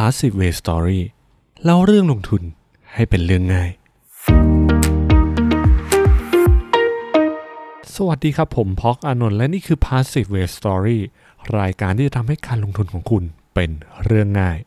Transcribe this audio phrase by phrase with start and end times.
[0.00, 1.00] Passive Way Story
[1.64, 2.42] เล่าเรื่องลงทุน
[2.94, 3.70] ให้เป็นเรื่องง่าย
[7.94, 10.98] สวัสดีครับผมพอกอานนท์และนี่คือ Passive Way Story
[11.58, 13.22] รายการที่จะทำให้การลงทุนของคุณ
[13.54, 13.70] เป็น
[14.04, 14.58] เรื่องง่าย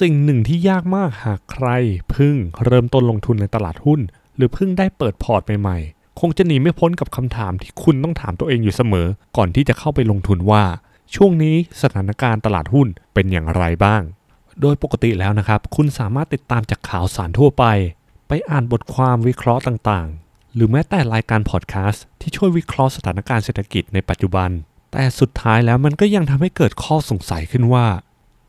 [0.00, 1.68] สิ่งหนึ่งที่ยากมากหากใคร
[2.10, 4.00] เพิ่งเริ่มต้นลงทุนในตลาดหุ้น
[4.36, 9.06] หรือเพิ่งได้เปิดพอร์ตใหม่ๆ คงจะหนีไม่พ้นกับคำถามที่คุณต้องถามตัวเองอยู่เสมอ
[9.36, 10.64] ก่อนที่จะเข้าไปลงทุนว่า
[11.14, 14.02] ช่วงนี้สถานการณ์ตลาดหุ้นเป็นอย่างไรบ้าง
[14.60, 17.64] โดยปกติแล้วนะครับ คุณสามารถติดตามจากข่าวสารทั่วไป
[18.28, 24.50] ไปอ่านบทความวิเคราะห์ต่างๆ หรือแม้แต่รายการพอดแคสต์ที่ช่วยวิเคราะห์สถานการณ์เศรษฐกิจในปัจจุบัน
[24.92, 27.86] แต่สุดท้ายแล้วมันก็ยังทำให้เกิดข้อสงสัยขึ้นว่า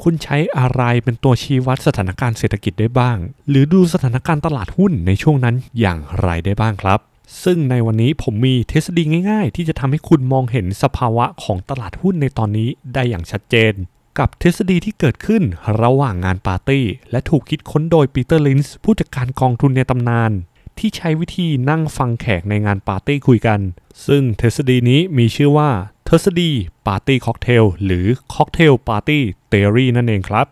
[0.04, 3.18] คุณใช้อะไรเป็นตัวชี้วัดสถานการณ์เศรษฐกิจได้บ้าง
[3.50, 7.00] หรือดูสถานการณ์ตลาดหุ้นในช่วงนั้นอย่างไรได้บ้างครับ
[7.44, 13.74] ซึ่งในวันนี้ผมมีทฤษฎีง่ายๆ ที่จะทำให้คุณมองเห็นสภาวะของตลาดหุ้นในตอนนี้ได้อย่างชัดเจน
[14.18, 15.44] กับทฤษฎีที่เกิดขึ้น
[15.82, 20.32] ระหว่างงานปาร์ตี้ และถูกคิดค้นโดย Peter Lynch ผู้จัดการกองทุนในตำนาน
[20.80, 23.60] ที่ใช้วิธีนั่งฟังแขกในงานปาร์ตี้คุยกัน
[24.08, 25.70] ซึ่งทฤษฎีนี้มีชื่อว่า
[26.08, 26.52] ทฤษฎี
[26.88, 30.48] ปาร์ตี้ค็อกเทลหรือ Cocktail Party Theory นั่นเองครับ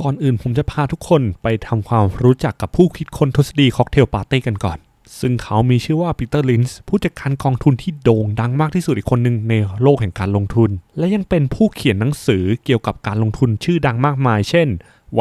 [0.00, 4.78] ก่อนอื่นผมจะพาทุกคนไปทำความรู้จักกับผู้คิดค้นทฤษฎีค็อกเทลปาร์ตี้กันก่อน
[5.20, 14.68] ซึ่งเขามีชื่อว่า Peter Lynch ผู้จัดการกองทุนที่โด่งดังมากที่สุดอีกคนหนึ่งในโลกแห่งการลงทุน และยังเป็นผู้เขียนหนังสือเกี่ยวกับการลงทุนชื่อดังมากมาย เช่น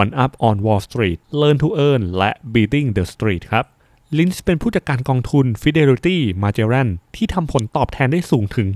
[0.01, 3.65] One Up on Wall Street Learn to Earn และ Beating the Street ครับ
[4.17, 8.67] Lynch เป็นผู้จัดการกองทุน Fidelity Magellan ที่ทำผลตอบแทนได้สูงถึง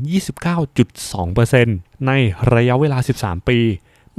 [0.79, 2.11] 29.2%ใน
[2.53, 3.59] ระยะเวลา 13 ปี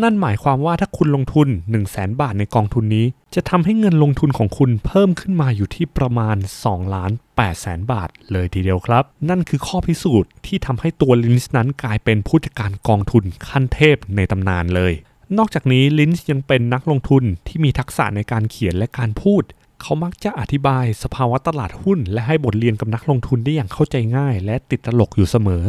[0.03, 14.93] นั่นหมายความว่าถ้าคุณลงทุน 1 0 0 0 0แบาทในกองทุนนี้ จะทำให้เงินลงทุนของคุณเพิ่มขึ้นมาอยู่ที่ประมาณ2ล้าน8แสนบาทเลยทีเดียวครับ นั่นคือข้อพิสูจน์ที่ทำให้ตัวลินส์นั้นกลายเป็นผู้จัดการกองทุนขั้นเทพในตำนานเลย
[15.39, 19.43] นอกจากนี้ลินส์ยังเป็นนักลงทุนที่มีทักษะในการเขียนและการพูด
[19.81, 25.63] เขามักจะอธิบายสภาวะตลาดหุ้น และให้บทเรียนกับนักลงทุนได้อย่างเข้าใจง่าย และติดตลกอยู่เสมอ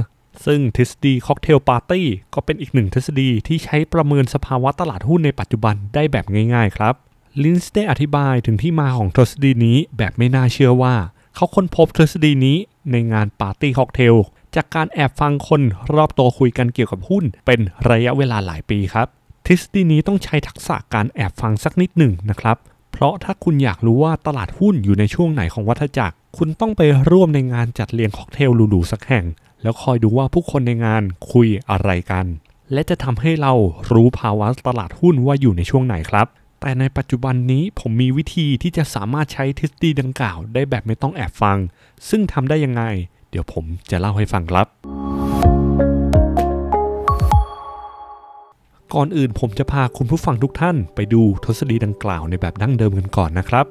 [0.46, 6.94] ซึ่งทฤษฎีค็อกเทลปาร์ตี้ก็เป็นอีกหนึ่งทฤษฎีที่ใช้ประเมินสภาวะตลาดหุ้นในปัจจุบันได้แบบง่ายๆครับ
[7.44, 10.96] Lynch ได้อธิบายถึงที่มาของทฤษฎีนี้แบบไม่น่าเชื่อว่า
[11.36, 12.58] เขาค้นพบทฤษฎีนี้
[12.91, 14.16] ในงานปาร์ตี้ค็อกเทล
[14.56, 15.62] จากการแอบฟังคน
[15.94, 17.59] รอบตัวคุยกันเกี่ยวกับหุ้น เป็น
[17.90, 19.08] ระยะเวลาหลายปีครับ
[19.47, 22.58] ทฤษฎีนี้ต้องใช้ทักษะการแอบฟังสักนิดหนึ่งนะครับ
[22.91, 29.25] เพราะถ้าคุณอยากรู้ว่าตลาดหุ้นอยู่ในช่วงไหนของวัฏจักร คุณต้องไปร่วมในงานจัดเลี้ยงค็อกเทลหรูๆสักแห่ง
[29.64, 32.26] แล้วคอยดูว่าผู้คนในงานคุยอะไรกัน
[32.74, 33.54] และจะทำให้เรา
[33.92, 36.28] รู้ภาวะตลาดหุ้นว่าอยู่ในช่วงไหนครับ
[36.62, 41.58] แต่ในปัจจุบันนี้ผมมีวิธีที่จะสามารถใช้ทฤษฎีดังกล่าว ได้แบบไม่ต้องแอบฟัง
[42.10, 42.84] ซึ่งทำได้ยังไง
[43.30, 44.68] เดี๋ยวผมจะเล่าให้ฟังครับ
[48.94, 53.66] ก่อนอื่นผมจะพาคุณผู้ฟังทุกท่าน ไปดูทฤษฎีดังกล่าวในแบบดั้งเดิมกันก่อนนะครับ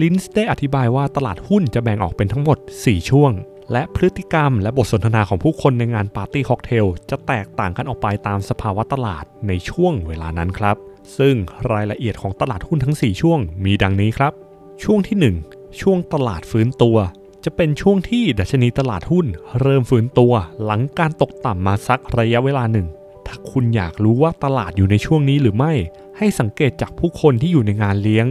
[0.00, 3.32] ลินส์ได้อธิบายว่าตลาดหุ้นจะแบ่งออกเป็นทั้งหมด 4 ช่วง
[3.72, 10.76] และพฤติกรรมและบทสนทนาของผู้คนในงานปาร์ตี้ค็อกเทล จะแตกต่างกันออกไปตามสภาวะตลาดในช่วงเวลานั้นครับ
[11.18, 11.34] ซึ่ง
[11.72, 14.32] รายละเอียดของตลาดหุ้นทั้ง 4 ช่วงมีดังนี้ครับ
[14.84, 15.16] ช่วงที่
[15.48, 16.96] 1 ช่วงตลาดฟื้นตัว
[17.44, 19.26] จะเป็นช่วงที่ดัชนีตลาดหุ้น
[19.60, 20.32] เริ่มฟื้นตัว
[20.64, 22.86] หลังการตกต่ำมาสักระยะเวลาหนึ่ง
[23.26, 25.72] ถ้าคุณอยากรู้ว่าตลาดอยู่ในช่วงนี้หรือไม่
[26.18, 28.26] ให้สังเกตจากผู้คนที่อยู่ในงานเลี้ยง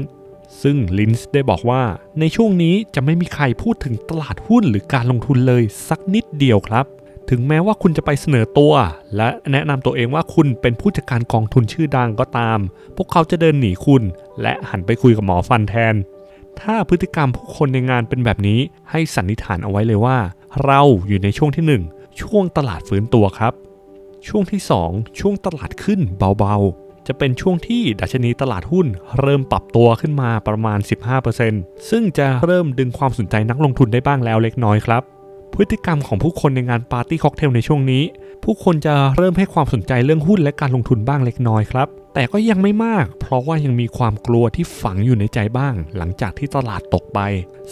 [0.64, 1.82] ซึ่งลินส์ได้บอกว่า
[2.20, 6.86] ในช่วงนี้จะไม่มีใครพูดถึงตลาดหุ้นหรือการลงทุนเลยสักนิดเดียวครับ
[7.30, 8.74] ถึงแม้ว่าคุณจะไปเสนอตัว
[9.18, 12.60] และแนะนำตัวเองว่าคุณเป็นผู้จัดการกองทุนชื่อดังก็ตาม
[12.96, 14.04] พวกเขาจะเดินหนีคุณ
[14.42, 15.96] และหันไปคุยกับหมอฟันแทน
[16.60, 20.18] ถ้าพฤติกรรมผู้คนในงานเป็นแบบนี้ให้สันนิษฐานเอาไว้เลยว่า
[20.66, 23.54] เราอยู่ในช่วงที่ 1 ช่วงตลาดฟื้นตัวครับ
[24.28, 28.88] ช่วงที่ 2 ช่วงตลาดขึ้นเบาๆ จะเป็นช่วงที่ดัชนีตลาดหุ้น
[29.20, 30.80] เริ่มปรับตัวขึ้นมาประมาณ
[31.34, 35.04] 15%ซึ่งจะเริ่มดึงความสนใจนักลงทุนได้บ้างแล้วเล็กน้อยครับ
[35.56, 38.04] พฤติกรรมของผู้คนในงานปาร์ตี้ค็อกเทลในช่วงนี้
[38.44, 47.19] ผู้คนจะเริ่มให้ความสนใจเรื่องหุ้นและการลงทุนบ้างเล็กน้อยครับ แต่ก็ยังไม่มาก เพราะว่ายังมีความกลัวที่ฝังอยู่ในใจบ้าง หลังจากที่ตลาดตกไป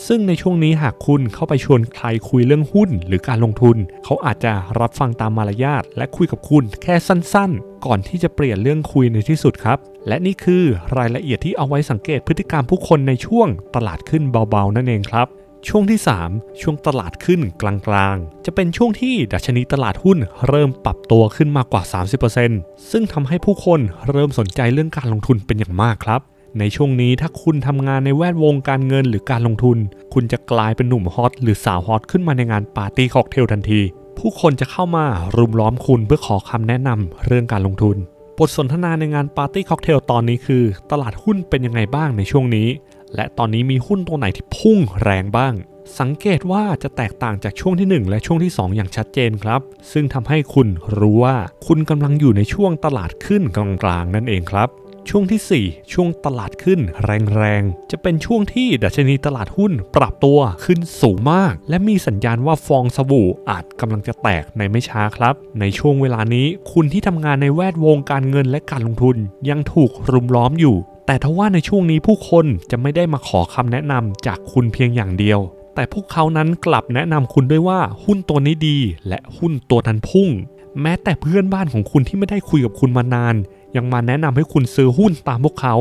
[0.07, 9.77] ซึ่งในช่วงนี้หากคุณเข้าไปชวนใครคุยเรื่องหุ้นหรือการลงทุน เขาอาจจะรับฟังตามมารยาทและคุยกับคุณแค่สั้นๆ ก่อนที่จะเปลี่ยนเรื่องคุยในที่สุดครับ
[10.07, 10.63] และนี่คือ
[10.97, 15.27] รายละเอียดที่เอาไว้สังเกตพฤติกรรมผู้คนในช่วงตลาดขึ้นเบาๆ นั่นเองครับ
[15.67, 20.17] ช่วงที่ 3 ช่วงตลาดขึ้นกลางๆ จะเป็นช่วงที่ดัชนีตลาดหุ้น
[20.47, 21.83] เริ่มปรับตัวขึ้นมากกว่า
[22.37, 23.79] 30%ซึ่งทำให้ผู้คน
[24.09, 26.21] เริ่มสนใจเรื่องการลงทุนเป็นอย่างมากครับ
[26.59, 29.77] ในช่วงนี้ถ้าคุณทำงานในแวดวงการเงินหรือการลงทุน
[30.13, 33.81] คุณจะกลายเป็นหนุ่มฮอตหรือสาวฮอตขึ้นมาในงานปาร์ตี้ค็อกเทลทันที
[34.17, 35.05] ผู้คนจะเข้ามา
[35.37, 37.97] รุมล้อมคุณเพื่อขอคำแนะนำเรื่องการลงทุน
[38.37, 42.67] บทสนทนาในงานปาร์ตี้ค็อกเทลตอนนี้คือ ตลาดหุ้นเป็นยังไงบ้างในช่วงนี้
[43.15, 45.53] และตอนนี้มีหุ้นตัวไหนที่พุ่งแรงบ้าง
[45.99, 49.61] สังเกตว่าจะแตกต่างจากช่วงที่ 1 และช่วงที่ 2 อย่างชัดเจนครับ
[49.91, 50.67] ซึ่งทำให้คุณ
[50.97, 54.69] รู้ว่าคุณกำลังอยู่ในช่วงตลาดขึ้นกลางๆนั่นเองครับ
[55.09, 69.17] ช่วงที่ 4 ช่วงตลาดขึ้นแรงๆ จะเป็นช่วงที่ดัชนีตลาดหุ้นปรับตัวขึ้นสูงมาก และมีสัญญาณว่าฟองสบู่อาจกำลังจะแตกในไม่ช้าครับ ในช่วงเวลานี้คุณที่ทำงานในแวดวงการเงินและการลงทุน
[69.49, 70.75] ยังถูกรุมล้อมอยู่
[71.11, 75.39] แต่ทว่าในช่วงนี้ผู้คนจะไม่ได้มาขอคำแนะนำจากคุณเพียงอย่างเดียว
[75.75, 78.77] แต่พวกเขานั้นกลับแนะนำคุณด้วยว่าหุ้นตัวนี้ดี
[79.07, 80.29] และหุ้นตัวนั้นพุ่ง
[80.81, 83.35] แม้แต่เพื่อนบ้านของคุณที่ไม่ได้คุยกับคุณมานาน
[83.75, 85.75] ยังมาแนะนำให้คุณซื้อหุ้นตามพวกเขา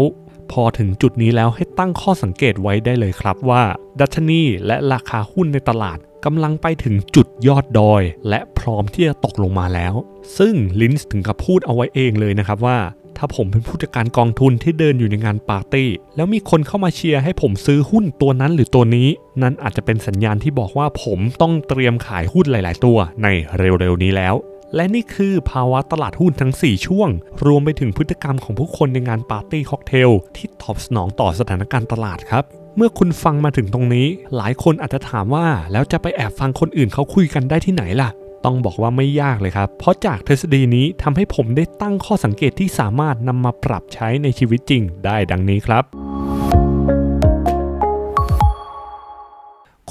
[0.53, 3.63] พอถึงจุดนี้แล้วให้ตั้งข้อสังเกตไว้ได้เลยครับว่า
[4.01, 9.95] ดัชนีและราคาหุ้นในตลาดกำลังไปถึงจุดยอดดอย และพร้อมที่จะตกลงมาแล้ว
[10.39, 12.79] ซึ่งลินส์ถึงกับพูดเอาไว้เองเลยนะครับว่า
[13.19, 19.09] ถ้าผมเป็นผู้จัดการกองทุนที่เดินอยู่ในงานปาร์ตี้ แล้วมีคนเข้ามาเชียร์ให้ผมซื้อหุ้นตัวนั้นหรือตัวนี้
[19.43, 24.35] นั่นอาจจะเป็นสัญญาณที่บอกว่าผมต้องเตรียมขายหุ้นหลาย ๆ ตัวในเร็ว ๆ นี้แล้ว
[24.75, 27.09] และนี่คือภาวะตลาดหุ้นทั้ง 4 ช่วง
[27.47, 32.45] รวมไปถึงพฤติกรรมของผู้คนในงานปาร์ตี้ค็อกเทล ที่ตอบสนองต่อสถานการณ์ตลาดครับ
[32.77, 34.07] เมื่อคุณฟังมาถึงตรงนี้
[34.37, 38.11] หลายคนอาจจะถามว่า แล้วจะไปแอบฟังคนอื่นเขาคุยกันได้ที่ไหนล่ะ
[38.45, 45.85] ต้องบอกว่าไม่ยากเลยครับ เพราะจากทฤษฎีนี้ทำให้ผมได้ตั้งข้อสังเกตที่สามารถนำมาปรับใช้ในชีวิตจริงได้ดังนี้ครับ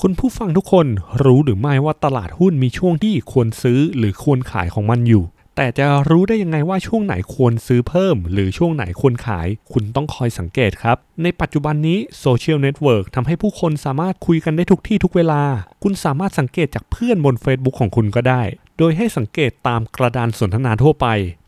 [0.02, 0.88] คุณผู้ฟังทุกคน
[1.24, 5.24] รู้หรือไม่ว่าตลาดหุ้นมีช่วงที่ควรซื้อหรือควรขายของมันอยู่
[5.60, 15.42] แต่จะรู้ได้ยังไงว่าช่วงไหนควรซื้อเพิ่ม หรือช่วงไหนควรขาย คุณต้องคอยสังเกตครับ ในปัจจุบันนี้โซเชียลเน็ตเวิร์กทำให้ผู้คนสามารถคุยกันได้ทุกที่ทุกเวลา
[15.84, 18.42] คุณสามารถสังเกตจากเพื่อนบน Facebook ของคุณก็ได้
[18.78, 21.08] โดยให้สังเกตตามกระดานสนทนาทั่วไป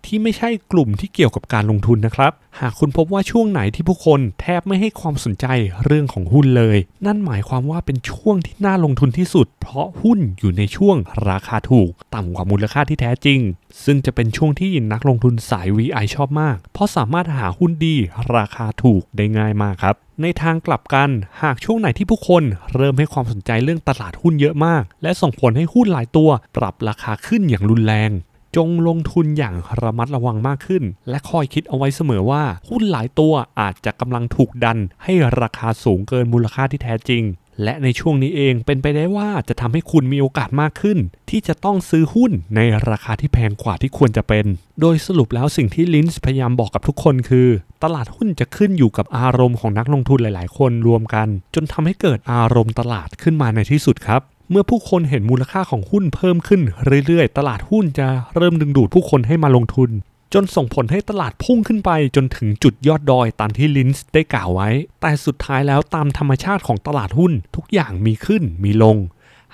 [0.09, 5.45] ที่ไม่ใช่กลุ่มที่เกี่ยวกับการลงทุนนะครับ หากคุณพบว่าช่วงไหนที่ผู้คนแทบไม่ให้ความสนใจ
[5.83, 10.95] เรื่องของหุ้นเลย นั่นหมายความว่าเป็นช่วงที่น่าลงทุนที่สุด เพราะหุ้นอยู่ในช่วง
[11.29, 13.39] ราคาถูก ต่ำกว่ามูลค่าที่แท้จริง
[13.83, 17.95] ซึ่งจะเป็นช่วงที่นักลงทุนสาย VI ชอบมาก เพราะสามารถหาหุ้นดี
[18.35, 21.09] ราคาถูกได้ง่ายมากครับในทางกลับกัน
[21.41, 28.11] หากช่วงไหนที่ผู้คนเริ่มให้ความสนใจเรื่องตลาดหุ้นเยอะมาก และส่งผลให้หุ้นหลายตัว ปรับราคาขึ้นอย่างรุนแรง
[28.55, 37.23] จงลงทุนอย่างระมัดระวังมากขึ้น และคอยคิดเอาไว้เสมอว่า หุ้นหลายตัวอาจจะกำลังถูกดัน ให้ราคาสูงเกินมูลค่าที่แท้จริง
[37.63, 40.97] และในช่วงนี้เองเป็นไปได้ว่าจะทำให้คุณมีโอกาสมากขึ้น
[41.29, 42.59] ที่จะต้องซื้อหุ้นใน
[42.89, 44.45] ราคาที่แพงกว่าที่ควรจะเป็น
[44.81, 47.47] โดยสรุปแล้วสิ่งที่ลินส์พยายามบอกกับทุกคนคือ
[47.83, 56.61] ตลาดหุ้นจะขึ้นอยู่กับอารมณ์ของนักลงทุนหลาย ๆ คนรวมกัน จนทำให้เกิดอารมณ์ตลาดขึ้นมาในที่สุดครับ เมื่อผู้คนเห็นมูลค่าของหุ้นเพิ่มขึ้น
[57.05, 59.89] เรื่อยๆ ตลาดหุ้นจะเริ่มดึงดูดผู้คนให้มาลงทุน
[60.33, 64.69] จนส่งผลให้ตลาดพุ่งขึ้นไปจนถึงจุดยอดดอยตามที่ลินส์ได้กล่าวไว้
[65.01, 68.97] แต่สุดท้ายแล้วตามธรรมชาติของตลาดหุ้นทุกอย่างมีขึ้นมีลง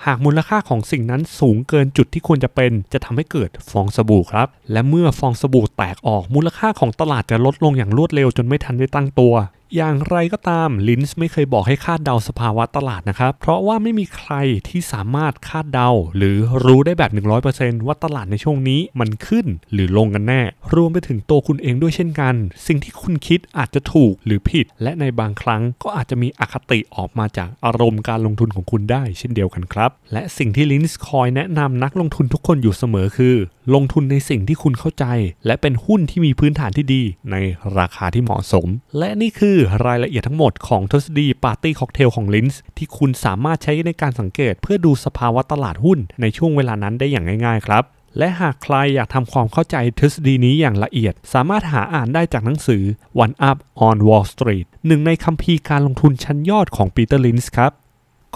[0.04, 9.34] หากมูลค่าของสิ่งนั้นสูงเกินจุดที่ควรจะเป็น จะทำให้เกิดฟองสบู่ครับ และเมื่อฟองสบู่แตกออกมูลค่าของตลาดจะลดลงอย่างรวดเร็วจนไม่ทันได้ตั้งตัว
[9.74, 14.32] อย่างไรก็ตามลินส์ไม่เคยบอกให้คาดเดาสภาวะตลาดนะครับ เพราะว่าไม่มีใคร
[14.68, 17.10] ที่สามารถคาดเดา หรือรู้ได้แบบ
[17.48, 20.42] 100%ว่าตลาดในช่วงนี้มันขึ้นหรือลงกันแน่
[20.74, 22.34] รวมไปถึงตัวคุณเองด้วยเช่นกัน
[22.66, 33.36] สิ่งที่คุณคิดอาจจะถูกหรือผิด และในบางครั้งก็อาจจะมีอคติออกมาจากอารมณ์การลงทุนของคุณได้เช่นเดียวกันครับ และสิ่งที่ลินส์คอยแนะนำนักลงทุนทุกคนอยู่เสมอคือ
[33.74, 35.04] ลงทุนในสิ่งที่คุณเข้าใจ
[35.46, 37.36] และเป็นหุ้นที่มีพื้นฐานที่ดี ใน
[37.78, 38.66] ราคาที่เหมาะสม
[38.98, 39.56] และนี่คือ
[39.86, 47.84] รายละเอียดทั้งหมดของทฤษฎีปาร์ตี้ค็อกเทลของลินส์ที่คุณสามารถใช้ในการสังเกต เพื่อดูสภาวะตลาดหุ้นในช่วงเวลานั้นได้อย่างง่ายๆครับ
[48.18, 52.82] และหากใครอยากทำความเข้าใจทฤษฎีนี้อย่างละเอียด สามารถหาอ่านได้จากหนังสือ
[53.24, 53.58] One Up
[53.88, 57.72] on Wall Street หนึ่งในคัมภีร์การลงทุนชั้นยอดของปีเตอร์ลินส์ครับ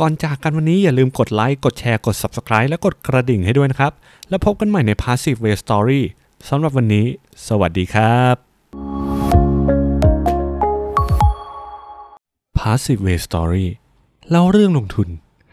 [0.00, 3.92] ก่อนจากกันวันนี้อย่าลืมกดไลค์ กดแชร์ กด Subscribe และกดกระดิ่งให้ด้วยนะครับ
[4.28, 6.02] แล้วพบกันใหม่ใน Passive Way Story
[6.48, 7.06] สำหรับวันนี้
[7.48, 8.34] สวัสดีครับ
[12.58, 13.66] Passive Way Story
[14.30, 15.08] เล่าเรื่องลงทุน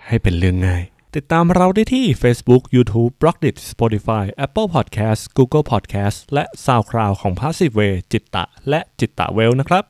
[0.05, 0.83] ให้เป็นเรื่องง่าย
[1.15, 6.17] ติดตามเราได้ที่ Facebook, YouTube, b l o g d i t Spotify, Apple Podcast, Google Podcast
[6.33, 9.83] และ SoundCloud ของ Passive Way จิตตะ และจิตตะเวลนะครับ